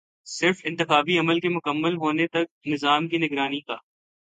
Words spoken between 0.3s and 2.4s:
صرف انتخابی عمل کے مکمل ہونے